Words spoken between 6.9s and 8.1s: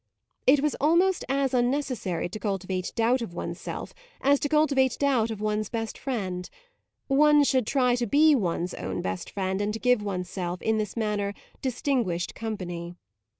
one should try to